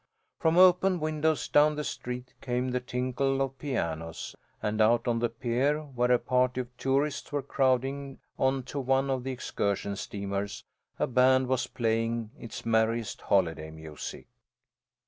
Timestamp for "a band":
10.97-11.45